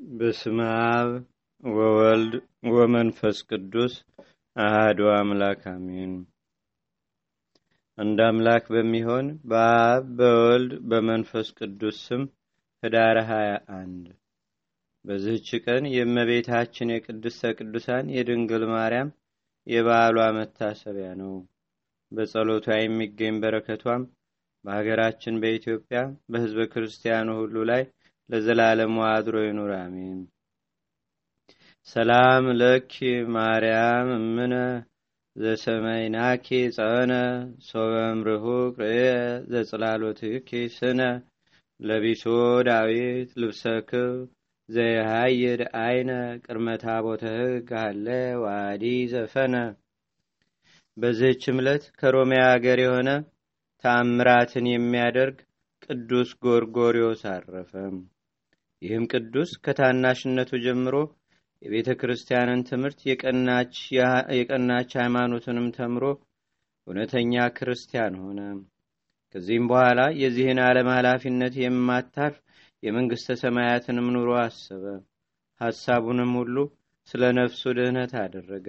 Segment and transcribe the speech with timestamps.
[0.00, 0.58] በስመ
[0.90, 1.10] አብ
[1.62, 2.32] ወወልድ
[2.72, 3.94] ወመንፈስ ቅዱስ
[4.56, 6.12] አህዱ አምላክ አሜን።
[7.98, 12.22] አንድ አምላክ በሚሆን በአብ በወልድ በመንፈስ ቅዱስ ስም
[12.82, 14.06] ህዳር ሀያ አንድ
[15.04, 19.14] በዚህች ቀን የእመቤታችን የቅድስተ ቅዱሳን የድንግል ማርያም
[19.66, 21.34] የበዓሏ መታሰቢያ ነው።
[22.12, 24.04] በጸሎቷ የሚገኝ በረከቷም
[24.64, 25.98] በሀገራችን በኢትዮጵያ
[26.28, 27.82] በህዝበ ክርስቲያኑ ሁሉ ላይ
[28.30, 30.18] ለዘላለሙ አድሮ ይኑር፣ አሜን።
[31.88, 32.94] ሰላም ለኪ
[33.34, 34.54] ማርያም እምነ
[35.36, 36.46] ዘሰመይናኪ
[36.76, 37.12] ጸነ
[37.68, 39.08] ሶበምርሁቅ ርእየ
[39.52, 41.00] ዘጽላሎትኪ ስነ
[41.80, 42.24] ለቢሶ
[42.68, 44.14] ዳዊት ልብሰክብ
[44.68, 46.10] ዘየሃይድ አይነ
[46.44, 48.06] ቅድመ ታቦተ ሕግ አለ
[48.42, 49.54] ዋዲ ዘፈነ።
[50.96, 53.08] በዚህች ዕለት ከሮሚያ አገር የሆነ
[53.84, 55.36] ተአምራትን የሚያደርግ
[55.84, 57.72] ቅዱስ ጎርጎሪዮስ አረፈ።
[58.82, 60.96] ይህም ቅዱስ ከታናሽነቱ ጀምሮ
[61.62, 63.00] የቤተ ክርስቲያንን ትምህርት
[64.36, 66.04] የቀናች ሃይማኖትንም ተምሮ
[66.86, 68.40] እውነተኛ ክርስቲያን ሆነ።
[69.34, 72.36] ከዚህም በኋላ የዚህን ዓለም ኃላፊነት የማታርፍ
[72.82, 74.84] የመንግሥተ ሰማያትንም ኑሮ አሰበ።
[75.60, 76.56] ሐሳቡንም ሁሉ
[77.08, 78.68] ስለ ነፍሱ ድህነት አደረገ።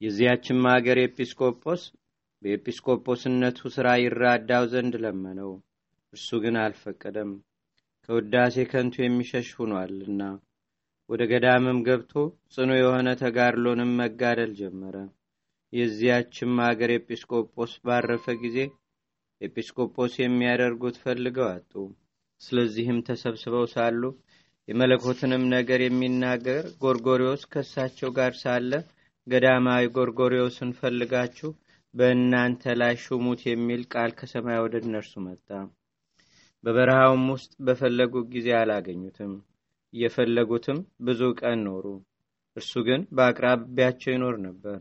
[0.00, 1.82] የዚያችም አገር ኤጲስቆጶስ
[2.42, 5.52] በኤጲስቆጶስነቱ ሥራ ይራዳው ዘንድ ለመነው።
[6.12, 7.30] እርሱ ግን አልፈቀደም፣
[8.08, 10.22] ከውዳሴ ከንቱ የሚሸሽ ሆኗልና።
[11.10, 12.12] ወደ ገዳምም ገብቶ
[12.54, 14.96] ጽኑ የሆነ ተጋድሎንም መጋደል ጀመረ።
[15.72, 18.58] የዚያችም አገር ኤጲስቆጶስ ባረፈ ጊዜ
[19.40, 21.72] ኤጲስቆጶስ የሚያደርጉት ፈልገው አጡ።
[22.40, 24.02] ስለዚህም ተሰብስበው ሳሉ
[24.68, 28.70] የመለኮትንም ነገር የሚናገር ጎርጎሪዎስ ከእሳቸው ጋር ሳለ
[29.26, 31.50] ገዳማዊ ጎርጎሪዎስን ፈልጋችሁ
[31.94, 35.48] በእናንተ ላይ ሹሙት የሚል ቃል ከሰማይ ወደ እነርሱ መጣ።
[36.64, 39.32] በበረሃውም ውስጥ በፈለጉት ጊዜ አላገኙትም።
[39.92, 41.84] እየፈለጉትም ብዙ ቀን ኖሩ።
[42.56, 44.78] እርሱ ግን በአቅራቢያቸው ይኖር ነበር።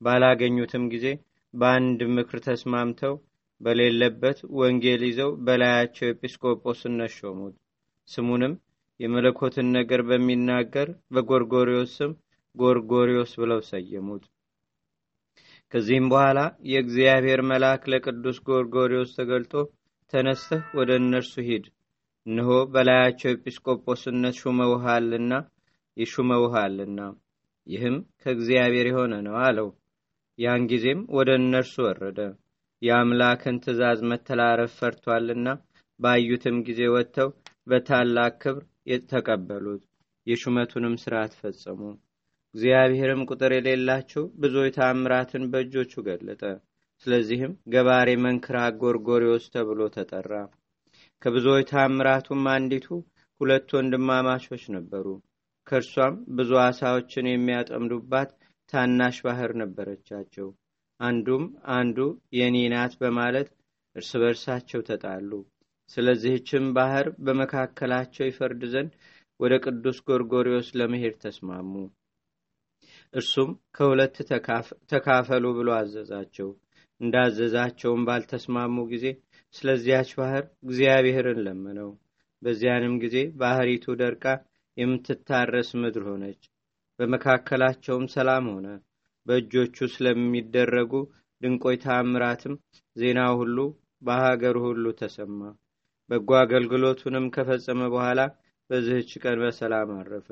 [0.00, 1.06] ባላገኙትም ጊዜ
[1.54, 3.14] በአንድ ምክር ተስማምተው
[3.60, 7.54] በሌለበት ወንጌል ይዘው በላያቸው ኤጲስቆጶስነት ሾሙት።
[8.08, 8.54] ስሙንም
[9.00, 12.12] የመለኮትን ነገር በሚናገር በጎርጎሪዎስ ስም
[12.56, 14.24] ጎርጎሪዎስ ብለው ሰየሙት።
[15.72, 16.38] ከዚህም በኋላ
[16.70, 19.52] የእግዚአብሔር መልአክ ለቅዱስ ጎርጎሪዎስ ተገልጦ
[20.12, 21.64] ተነስተህ ወደ እነርሱ ሂድ፣
[22.26, 25.32] እነሆ በላያቸው ኤጲስቆጶስነት ሹመውሃልና
[25.96, 27.00] ይሹመውሃልና
[27.66, 29.68] ይህም ከእግዚአብሔር የሆነ ነው አለው።
[30.38, 32.18] ያን ጊዜም ወደ እነርሱ ወረደ።
[32.82, 35.48] የአምላክን ትእዛዝ መተላለፍ ፈርቷልና
[36.00, 37.28] ባዩትም ጊዜ ወጥተው
[37.66, 38.64] በታላቅ ክብር
[39.12, 39.82] ተቀበሉት።
[40.26, 41.80] የሹመቱንም ስርዓት ፈጸሙ።
[42.54, 46.42] እግዚአብሔርም ቁጥር የሌላቸው ብዙ ታምራትን በእጆቹ ገለጠ።
[47.04, 50.32] ስለዚህም ገባሬ መንክራ ጎርጎሪዎስ ተብሎ ተጠራ።
[51.22, 52.86] ከብዙዎች ታምራቱም አንዲቱ
[53.40, 55.06] ሁለት ወንድማማቾች ነበሩ።
[55.66, 58.30] ከእርሷም ብዙ አሳዎችን የሚያጠምዱባት
[58.72, 60.48] ታናሽ ባህር ነበረቻቸው።
[61.00, 61.98] አንዱም አንዱ
[62.36, 63.48] የኔ ናት በማለት
[63.96, 65.30] እርስ በርሳቸው ተጣሉ።
[65.90, 68.92] ስለዚህችም ባህር በመካከላቸው ይፈርድ ዘንድ
[69.40, 71.72] ወደ ቅዱስ ጎርጎሪዎስ ለመሄድ ተስማሙ።
[73.14, 74.16] እርሱም ከሁለት
[74.92, 76.48] ተካፈሉ ብሎ አዘዛቸው።
[77.00, 79.06] እንዳዘዛቸውም ባልተስማሙ ጊዜ
[79.54, 81.90] ስለዚያች ባህር እግዚአብሔርን ለመነው።
[82.42, 84.24] በዚያንም ጊዜ ባህሪቱ ደርቃ
[84.76, 86.42] የምትታረስ ምድር ሆነች።
[86.98, 88.68] በመካከላቸውም ሰላም ሆነ።
[89.26, 90.92] በእጆቹ ስለሚደረጉ
[91.42, 92.54] ድንቆይ ታምራትም
[92.96, 93.56] ዜናው ሁሉ
[94.02, 95.40] በሀገሩ ሁሉ ተሰማ።
[96.10, 98.20] በጎ አገልግሎቱንም ከፈጸመ በኋላ
[98.70, 100.28] በዚህች ቀን በሰላም አረፈ።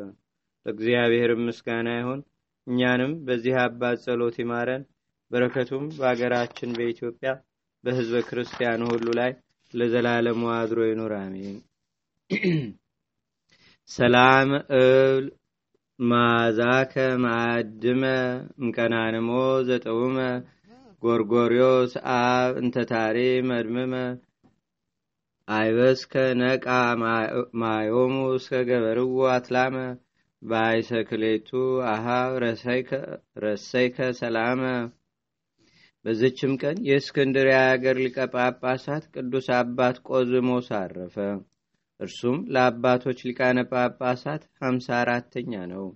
[0.66, 2.20] ለእግዚአብሔር ምስጋና ይሁን።
[2.66, 4.84] እኛንም በዚህ አባት ጸሎት ይማረን።
[5.30, 7.30] በረከቱም በአገራችን በኢትዮጵያ
[7.84, 9.32] በሕዝበ ክርስቲያኑ ሁሉ ላይ
[9.74, 11.56] ለዘላለሙ አድሮ ይኑር፣ አሜን።
[13.90, 15.24] ሰላም እብል
[15.98, 18.02] ማዛከ ማዕድመ
[18.60, 19.30] እምቀናንሞ
[19.68, 20.16] ዘጠውመ
[21.02, 23.18] ጎርጎሪዮስ አብ እንተታሬ
[23.50, 23.94] መድምመ
[25.48, 26.66] አይበስከ ነቃ
[27.62, 29.76] ማዮሙ እስከ ገበርዎ አትላመ
[30.42, 31.50] በአይሰክሌቱ
[31.90, 32.32] አሃብ
[33.44, 34.62] ረሰይከ ሰላመ።
[36.04, 41.16] በዝችም ቀን የእስክንድርያ አገር ሊቀ ጳጳሳት ቅዱስ አባት ቆዝሞስ አረፈ።
[42.00, 45.86] እርሱም ለአባቶች ሊቃነ ጳጳሳት ሀምሳ አራተኛ ነው።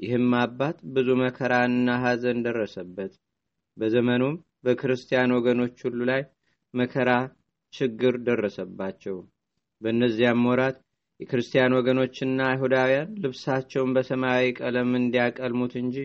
[0.00, 3.12] ይህም አባት ብዙ መከራና ሐዘን ደረሰበት።
[3.76, 6.22] በዘመኑም በክርስቲያን ወገኖች ሁሉ ላይ
[6.74, 7.10] መከራ፣
[7.72, 9.16] ችግር ደረሰባቸው።
[9.80, 10.76] በእነዚያም ወራት
[11.20, 15.96] የክርስቲያን ወገኖችና አይሁዳውያን ልብሳቸውን በሰማያዊ ቀለም እንዲያቀልሙት እንጂ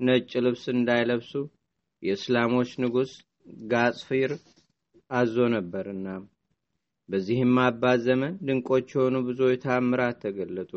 [0.00, 1.32] ነጭ ልብስ እንዳይለብሱ
[2.02, 3.12] የእስላሞች ንጉሥ
[3.70, 4.32] ጋጽፊር
[5.10, 6.08] አዞ ነበርና
[7.08, 10.72] በዚህም አባት ዘመን ድንቆች የሆኑ ብዙዎች ታምራት ተገለጡ።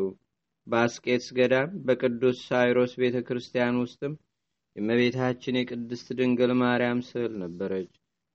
[0.68, 4.14] በአስቄትስ ገዳም በቅዱስ ሳይሮስ ቤተ ክርስቲያን ውስጥም
[4.76, 7.92] የእመቤታችን የቅድስት ድንግል ማርያም ስዕል ነበረች።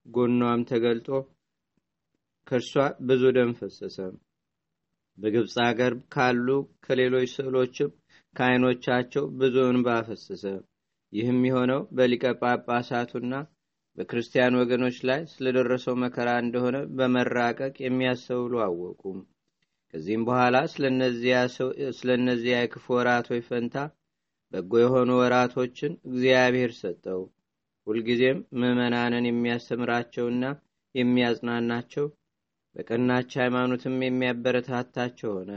[0.06, 1.08] ጎኗም ተገልጦ
[2.46, 2.75] ከእርሷ
[3.08, 3.96] ብዙ ደም ፈሰሰ።
[5.19, 6.49] በግብፅ አገር ካሉ
[6.85, 7.90] ከሌሎች ስዕሎችም
[8.37, 10.44] ከዓይኖቻቸው ብዙ እንባ ፈሰሰ።
[11.13, 13.35] ይህም የሆነው በሊቀ ጳጳሳቱና
[13.99, 19.03] በክርስቲያን ወገኖች ላይ ስለደረሰው መከራ እንደሆነ በመራቀቅ የሚያስተውሉ አወቁ።
[19.95, 20.85] ከዚህም በኋላ ስለ
[22.17, 23.77] እነዚያ የክፉ ወራቶች ፈንታ
[24.53, 27.23] በጎ የሆኑ ወራቶችን እግዚአብሔር ሰጠው።
[27.87, 30.45] ሁልጊዜም ምዕመናንን የሚያስተምራቸውና
[30.95, 32.07] የሚያጽናናቸው
[32.77, 35.53] በቀናች ሃይማኖትም የሚያበረታታቸው ሆነ።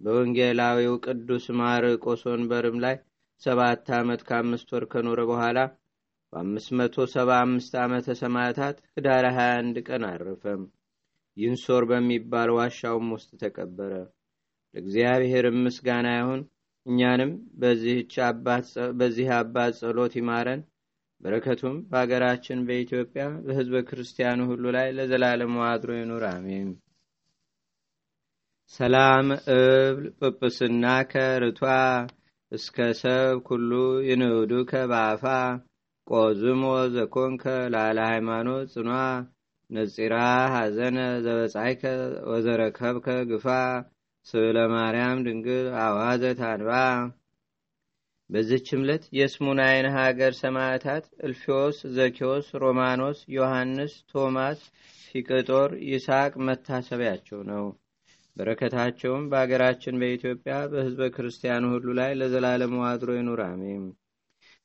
[0.00, 2.96] በወንጌላዊው ቅዱስ ማርቆስ ወንበርም ላይ
[3.42, 5.58] ሰባት ዓመት ከአምስት ወር ከኖረ በኋላ
[6.32, 10.62] በአምስት መቶ ሰባ አምስት ዓመተ ሰማዕታት ህዳር 21 ቀን አረፈም።
[11.36, 13.92] ይንሶር በሚባል ዋሻውም ውስጥ ተቀበረ።
[14.74, 16.40] ለእግዚአብሔርም ምስጋና ይሁን።
[16.86, 17.30] እኛንም
[18.98, 20.60] በዚህ አባት ጸሎት ይማረን።
[21.20, 26.68] በረከቱም በአገራችን በኢትዮጵያ በህዝበ ክርስቲያኑ ሁሉ ላይ ለዘላለሙ አድሮ ይኑር፣ አሜን።
[28.72, 31.60] ሰላም እብል ጵጵስና ከርቷ
[32.52, 33.70] እስከ ሰብ ኩሉ
[34.06, 35.24] ይንውዱከ በአፋ
[36.06, 36.62] ቆዝሞ
[36.94, 38.90] ዘኮንከ ላለ ሃይማኖት ጽኗ
[39.70, 40.14] ነጺራ
[40.54, 41.82] ሐዘነ ዘበጻይከ
[42.30, 43.46] ወዘረከብከ ግፋ
[44.26, 46.70] ስለ ማርያም ድንግል አዋዘ ታንባ።
[48.30, 54.60] በዚች ዕለት የስሙናይን ሀገር ሰማዕታት እልፊዮስ፣ ዘኪዎስ፣ ሮማኖስ፣ ዮሐንስ፣ ቶማስ፣
[55.06, 57.64] ፊቅጦር፣ ይስሐቅ መታሰቢያቸው ነው።
[58.38, 63.84] በረከታቸውም በአገራችን በኢትዮጵያ በህዝበ ክርስቲያኑ ሁሉ ላይ ለዘላለሙ አድሮ ይኑር፣ አሜን።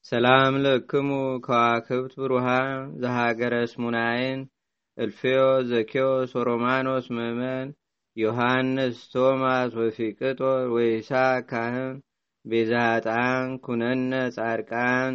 [0.05, 1.09] ሰላም ለክሙ
[1.45, 2.71] ከዋክብት ብሩሃን
[3.01, 4.39] ዘሃገረ ስሙናይን
[4.97, 5.39] እልፌዮ
[5.69, 7.67] ዘኬዎስ ወሮማኖስ ምእመን
[8.17, 11.93] ዮሐንስ ቶማስ ወፊቅጦር ወይስሐቅ ካህን
[12.45, 15.13] ቤዛጣን ኩነነ ጻድቃን።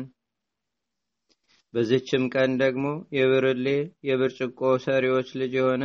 [1.74, 2.84] በዝችም ቀን ደግሞ
[3.16, 3.66] የብርሌ
[4.08, 5.84] የብርጭቆ ሰሪዎች ልጅ የሆነ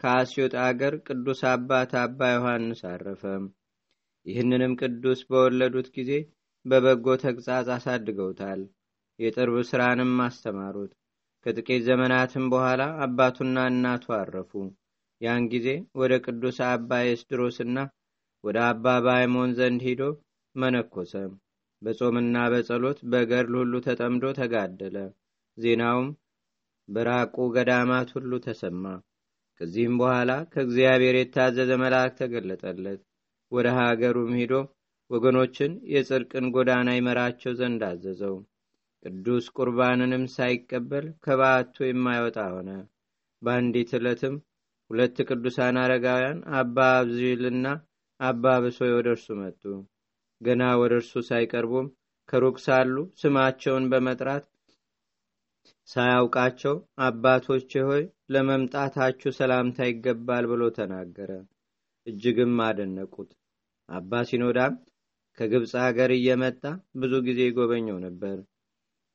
[0.00, 3.22] ከአስዮጥ አገር ቅዱስ አባት አባ ዮሐንስ አረፈ።
[4.26, 6.10] ይህንንም ቅዱስ በወለዱት ጊዜ
[6.66, 8.60] በበጎ ተግጻጽ አሳድገውታል።
[9.18, 10.92] የጥርብ ሥራንም አስተማሩት።
[11.46, 14.52] ከጥቂት ዘመናትም በኋላ አባቱና እናቱ አረፉ።
[15.20, 15.68] ያን ጊዜ
[16.00, 17.76] ወደ ቅዱስ አባ ኤስድሮስና
[18.44, 20.02] ወደ አባ ባይሞን ዘንድ ሂዶ
[20.56, 21.12] መነኮሰ።
[21.82, 24.96] በጾምና በጸሎት በገድል ሁሉ ተጠምዶ ተጋደለ።
[25.58, 26.08] ዜናውም
[26.88, 28.84] በራቁ ገዳማት ሁሉ ተሰማ።
[29.60, 33.00] ከዚህም በኋላ ከእግዚአብሔር የታዘዘ መልአክ ተገለጠለት።
[33.52, 34.54] ወደ ሀገሩም ሂዶ
[35.10, 38.36] ወገኖችን የጽድቅን ጎዳና ይመራቸው ዘንድ አዘዘው።
[39.02, 42.70] ቅዱስ ቁርባንንም ሳይቀበል ከበዓቱ የማይወጣ ሆነ።
[43.42, 44.34] በአንዲት ዕለትም
[44.90, 47.66] ሁለት ቅዱሳን አረጋውያን አባ አብዚልና
[48.20, 49.62] አባ ብሶይ ወደ እርሱ መጡ።
[50.40, 51.86] ገና ወደ እርሱ ሳይቀርቡም
[52.28, 54.44] ከሩቅ ሳሉ ስማቸውን በመጥራት
[55.88, 61.30] ሳያውቃቸው አባቶቼ ሆይ ለመምጣታችሁ ሰላምታ ይገባል ብሎ ተናገረ።
[62.06, 63.30] እጅግም አደነቁት።
[63.88, 64.74] አባ ሲኖዳም
[65.38, 66.62] ከግብፅ አገር እየመጣ
[67.00, 68.36] ብዙ ጊዜ ይጎበኘው ነበር።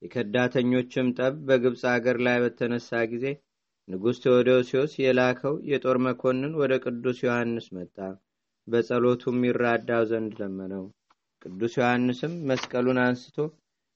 [0.01, 3.25] የከዳተኞችም ጠብ በግብፅ አገር ላይ በተነሳ ጊዜ
[3.88, 7.98] ንጉሥ ቴዎዶሲዎስ የላከው የጦር መኮንን ወደ ቅዱስ ዮሐንስ መጣ።
[8.68, 10.84] በጸሎቱም ይራዳው ዘንድ ለመነው።
[11.41, 13.38] ቅዱስ ዮሐንስም መስቀሉን አንስቶ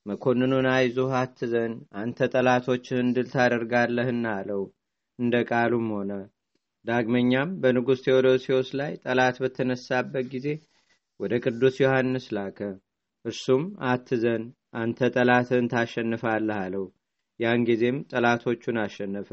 [0.05, 1.71] መኮንኑን አይዞህ አትዘን፣
[2.01, 4.61] አንተ ጠላቶችህን ድል ታደርጋለህና አለው።
[5.19, 6.11] እንደ ቃሉም ሆነ።
[6.85, 10.47] ዳግመኛም በንጉሥ ቴዎዶሲዎስ ላይ ጠላት በተነሳበት ጊዜ
[11.19, 12.59] ወደ ቅዱስ ዮሐንስ ላከ።
[13.25, 14.43] እርሱም አትዘን፣
[14.75, 16.85] አንተ ጠላትህን ታሸንፋለህ አለው።
[17.39, 19.29] ያን ጊዜም ጠላቶቹን አሸነፈ።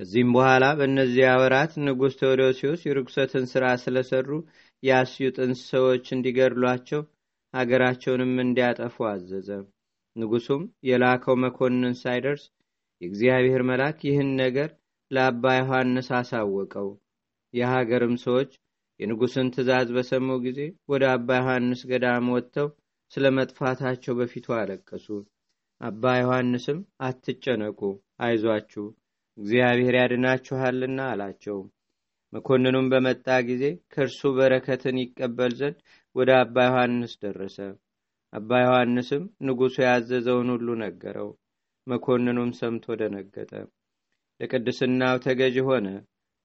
[0.00, 4.28] ከዚህም በኋላ በእነዚያ ወራት ንጉሥ ቴዎዶሲዎስ የርኩሰትን ሥራ ስለሰሩ
[4.82, 7.02] የአስዩጥን ሰዎች እንዲገድሏቸው
[7.54, 9.48] አገራቸውንም እንዲያጠፉ አዘዘ።
[10.16, 12.44] ንጉሡም የላከው መኮንን ሳይደርስ
[13.02, 14.68] የእግዚአብሔር መልአክ ይህን ነገር
[15.10, 16.88] ለአባ ዮሐንስ አሳወቀው።
[17.54, 18.50] የሀገርም ሰዎች
[19.00, 22.68] የንጉሥን ትእዛዝ በሰሙ ጊዜ ወደ አባ ዮሐንስ ገዳም ወጥተው
[23.12, 25.06] ስለ መጥፋታቸው በፊቱ አለቀሱ።
[25.80, 27.80] አባ ዮሐንስም አትጨነቁ፣
[28.20, 28.84] አይዟችሁ
[29.38, 31.58] እግዚአብሔር ያድናችኋልና አላቸው።
[32.32, 35.78] መኮንኑም በመጣ ጊዜ ከእርሱ በረከትን ይቀበል ዘንድ
[36.16, 37.58] ወደ አባ ዮሐንስ ደረሰ።
[38.32, 41.30] አባ ዮሐንስም ንጉሡ ያዘዘውን ሁሉ ነገረው።
[41.86, 43.52] መኮንኑም ሰምቶ ደነገጠ።
[44.40, 45.86] ለቅድስናው ተገዥ ሆነ።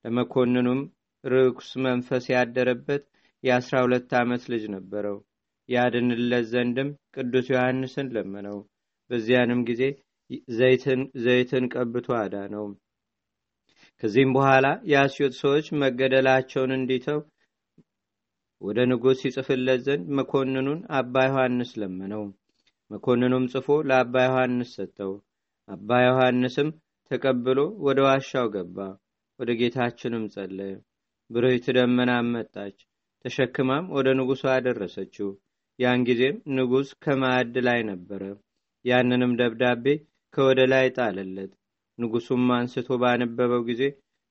[0.06, 0.82] ለመኮንኑም
[1.24, 3.04] ርኩስ መንፈስ ያደረበት
[3.44, 5.18] የአስራ ሁለት ዓመት ልጅ ነበረው።
[5.70, 8.58] ያድንለት ዘንድም ቅዱስ ዮሐንስን ለመነው።
[9.10, 9.82] በዚያንም ጊዜ
[11.26, 12.66] ዘይትን ቀብቶ አዳነው።
[14.04, 17.20] ከዚህም በኋላ የአስዮት ሰዎች መገደላቸውን እንዲተው
[18.62, 22.24] ወደ ንጉሥ ይጽፍለት ዘንድ መኮንኑን አባ ዮሐንስ ለመነው።
[22.92, 25.12] መኮንኑም ጽፎ ለአባ ዮሐንስ ሰጠው።
[25.68, 26.68] አባ ዮሐንስም
[27.12, 28.78] ተቀብሎ ወደ ዋሻው ገባ።
[29.40, 30.74] ወደ ጌታችንም ጸለየ።
[31.30, 32.78] ብርህት ደመናም መጣች፣
[33.26, 35.30] ተሸክማም ወደ ንጉሡ አደረሰችው።
[35.80, 38.22] ያን ጊዜም ንጉሥ ከማዕድ ላይ ነበረ።
[38.86, 39.86] ያንንም ደብዳቤ
[40.34, 41.52] ከወደ ላይ ጣለለት።
[42.00, 43.84] ንጉሡም አንስቶ ባነበበው ጊዜ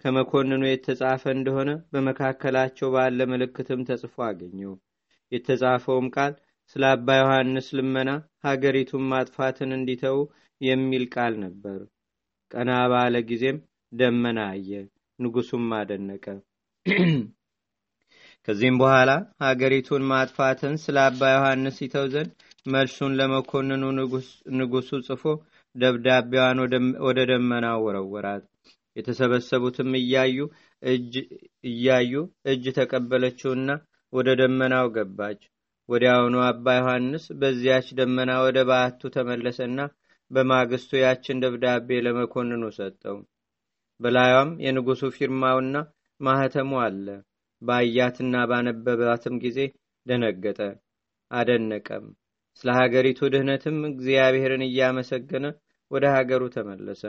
[0.04, 4.74] ከመኮንኑ የተጻፈ እንደሆነ በመካከላቸው ባለ ምልክትም ተጽፎ አገኘው።
[5.32, 6.34] የተጻፈውም ቃል
[6.76, 8.10] ስለ አባ ዮሐንስ ልመና
[8.44, 10.16] ሀገሪቱን ማጥፋትን እንዲተዉ
[10.60, 11.78] የሚል ቃል ነበር።
[12.50, 13.58] ቀና ባለ ጊዜም
[13.92, 14.70] ደመና አየ።
[15.18, 16.24] ንጉሡም አደነቀ።
[18.48, 19.10] ከዚህም በኋላ
[19.42, 22.30] ሀገሪቱን ማጥፋትን ስለ አባ ዮሐንስ ይተው ዘንድ
[22.66, 23.82] መልሱን ለመኮንኑ
[24.58, 25.22] ንጉሡ ጽፎ
[25.74, 26.58] ደብዳቤዋን
[27.06, 28.44] ወደ ደመናው ወረወራት።
[28.96, 30.36] የተሰበሰቡትም እያዩ
[31.68, 32.12] እያዩ
[32.52, 33.68] እጅ ተቀበለችውና
[34.12, 35.40] ወደ ደመናው ገባች።
[35.88, 39.78] ወዲያውኑ አባ ዮሐንስ በዚያች ደመና ወደ በዓቱ ተመለሰና
[40.30, 43.16] በማግስቱ ያችን ደብዳቤ ለመኮንኑ ሰጠው።
[44.00, 45.76] በላዩም የንጉሡ ፊርማውና
[46.20, 47.06] ማህተሙ አለ።
[47.62, 49.58] ባያትና ባነበባትም ጊዜ
[50.06, 50.58] ደነገጠ፣
[51.30, 52.04] አደነቀም።
[52.60, 55.46] ስለ ሀገሪቱ ድህነትም እግዚአብሔርን እያመሰገነ
[55.90, 57.02] ወደ ሀገሩ ተመለሰ።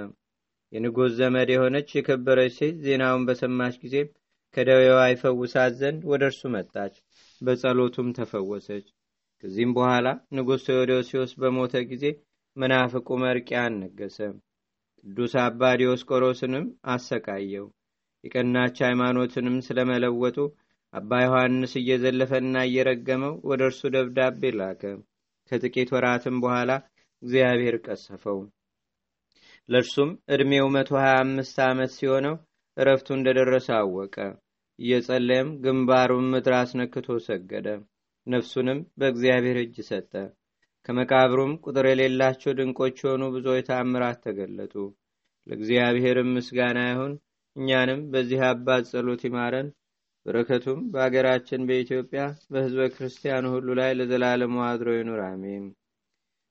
[0.73, 3.95] የንጉሥ ዘመድ የሆነች የከበረች ሴት ዜናውን በሰማች ጊዜ
[4.57, 6.93] ከደዌዋ ይፈውሳት ዘንድ ወደ እርሱ መጣች።
[7.41, 8.85] በጸሎቱም ተፈወሰች።
[9.43, 12.05] ከዚህም በኋላ ንጉሥ ቴዎዶሲዎስ በሞተ ጊዜ
[12.57, 14.17] መናፍቁ መርቅያን ነገሰ።
[15.05, 17.67] ቅዱስ አባ ዲዮስቆሮስንም አሰቃየው።
[18.23, 20.37] የቀናች ሃይማኖትንም ስለመለወጡ
[20.93, 24.81] አባ ዮሐንስ እየዘለፈና እየረገመው ወደ እርሱ ደብዳቤ ላከ።
[25.51, 26.71] ከጥቂት ወራትም በኋላ
[27.23, 28.39] እግዚአብሔር ቀሰፈው።
[29.69, 32.35] ለእርሱም ዕድሜው መቶ ሀያ አምስት ዓመት ሲሆነው
[32.77, 34.15] እረፍቱ እንደደረሰ አወቀ።
[34.79, 37.67] እየጸለየም ግንባሩን ምድር አስነክቶ ሰገደ።
[38.27, 40.11] ነፍሱንም በእግዚአብሔር እጅ ሰጠ።
[40.87, 44.73] ከመቃብሩም ቁጥር የሌላቸው ድንቆች የሆኑ ብዙዎች ተአምራት ተገለጡ።
[45.47, 47.13] ለእግዚአብሔርም ምስጋና ይሁን።
[47.55, 49.67] እኛንም በዚህ አባት ጸሎት ይማረን።
[50.25, 55.65] በረከቱም በአገራችን በኢትዮጵያ በሕዝበ ክርስቲያኑ ሁሉ ላይ ለዘላለሙ አድሮ ይኑር፣ አሜን።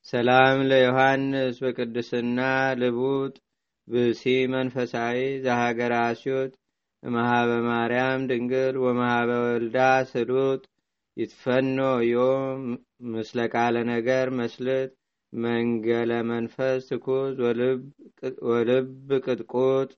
[0.06, 2.40] ሰላም ለዮሐንስ በቅድስና
[2.80, 3.34] ልቡጥ
[3.88, 4.22] ብሲ
[4.54, 6.52] መንፈሳዊ ዘሀገር አስዮት
[7.02, 9.78] እመሃበ ማርያም ድንግል ወመሃበ ወልዳ
[10.10, 10.62] ስሉጥ
[11.16, 12.62] ይትፈኖ ዮም
[13.12, 14.90] ምስለ ቃለ ነገር መስልጥ
[15.32, 17.36] መንገለ መንፈስ ትኩዝ
[18.48, 18.90] ወልብ
[19.24, 19.90] ቅጥቁጥ።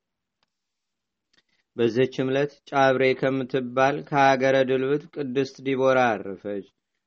[1.76, 6.66] በዚህች ዕለት ጫብሬ ከምትባል ከሀገረ ድልብት ቅድስት ዲቦራ አረፈች።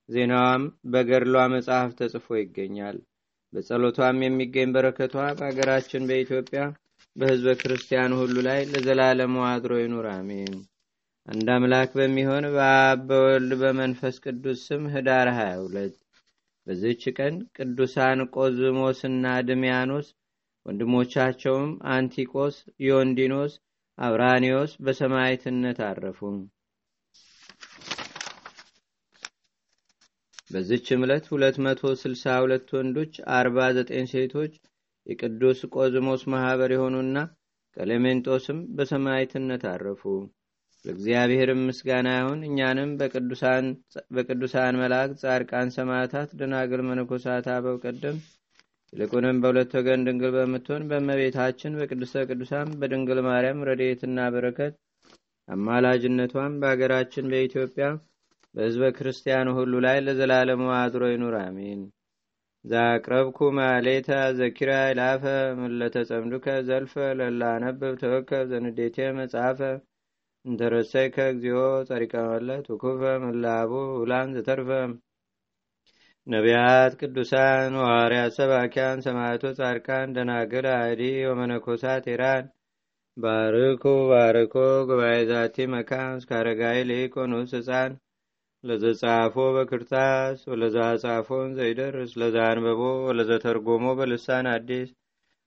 [0.09, 2.97] ዜናዋም በገድሏ መጽሐፍ ተጽፎ ይገኛል።
[3.53, 6.61] በጸሎቷም የሚገኝ በረከቷ በሀገራችን በኢትዮጵያ
[7.15, 10.53] በሕዝበ ክርስቲያኑ ሁሉ ላይ ለዘላለሙ አድሮ ይኑር፣ አሜን።
[11.31, 15.93] አንድ አምላክ በሚሆን በአብ በወልድ በመንፈስ ቅዱስ ስም ህዳር 22
[16.67, 20.07] በዚህች ቀን ቅዱሳን ቆዝሞስና ድሚያኖስ
[20.65, 23.53] ወንድሞቻቸውም አንቲቆስ፣ ዮንዲኖስ፣
[23.97, 26.19] አብራኒዎስ በሰማዕትነት አረፉ።
[30.51, 34.53] በዚች ዕለት 262 ወንዶች፣ 49 ሴቶች
[35.07, 37.17] የቅዱስ ቆዝሞስ ማኅበር የሆኑና
[37.77, 40.03] ቀሌሜንጦስም በሰማዕትነት አረፉ።
[40.85, 42.91] ለእግዚአብሔርም ምስጋና ይሁን። እኛንም
[44.15, 48.17] በቅዱሳን መላእክት፣ ጻድቃን፣ ሰማዕታት፣ ደናግል፣ መነኮሳት፣ አበው ቀደም
[48.93, 54.73] ይልቁንም በሁለት ወገን ድንግል በምትሆን በእመቤታችን በቅድስተ ቅዱሳን በድንግል ማርያም ረድኤትና በረከት
[55.47, 57.85] አማላጅነቷም በአገራችን በኢትዮጵያ
[58.55, 61.81] በሕዝበ ክርስቲያኑ ሁሉ ላይ ለዘላለሙ አድሮ ይኑር፣ አሜን።
[62.65, 64.09] ዛቅረብኩ ማሌታ
[64.39, 65.23] ዘኪራ ይላፈ
[65.61, 69.61] ምለተጸምዱከ ዘልፈ ለላነብብ ተወከብ ዘንዴቴ መጽሐፈ
[70.45, 71.57] እንተረሰይከ እግዚኦ
[71.87, 73.01] ጸሪቀ መለት ውኩፈ
[73.97, 74.69] ውላን ዘተርፈ።
[76.27, 82.45] ነቢያት፣ ቅዱሳን፣ ሐዋርያት፣ ሰባኪያን፣ ሰማዕቶ፣ ጻድቃን፣ ደናግል፣ አዲ ወመነኮሳት ኢራን
[83.17, 84.55] ባርኩ ባርኮ
[84.89, 87.93] ጉባኤ ዛቲ መካን እስከ አረጋዊ ሊቆኑስ ህፃን
[88.63, 94.89] ለዘጻፎ በክርታስ ወለዛ ጻፎን ዘይደርስ። ለዛ አንበቦ ወለዘተርጎሞ በልሳን አዲስ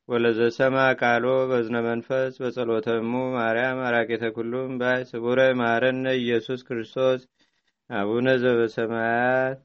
[0.09, 7.23] ወለዘሰማ ቃሎ በዝነ መንፈስ በጸሎተሙ ማርያም አራቄተ ኩሉም ባይ ስቡረ ማረነ ኢየሱስ ክርስቶስ
[7.91, 9.59] አቡነ ዘበሰማያት